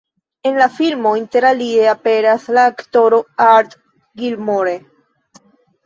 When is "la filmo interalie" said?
0.61-1.85